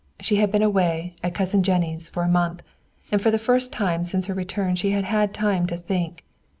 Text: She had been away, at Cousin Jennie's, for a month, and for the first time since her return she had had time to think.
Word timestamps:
She 0.19 0.37
had 0.37 0.51
been 0.51 0.63
away, 0.63 1.13
at 1.23 1.35
Cousin 1.35 1.61
Jennie's, 1.61 2.09
for 2.09 2.23
a 2.23 2.27
month, 2.27 2.63
and 3.11 3.21
for 3.21 3.29
the 3.29 3.37
first 3.37 3.71
time 3.71 4.03
since 4.03 4.25
her 4.25 4.33
return 4.33 4.73
she 4.75 4.89
had 4.93 5.03
had 5.05 5.31
time 5.31 5.67
to 5.67 5.77
think. 5.77 6.23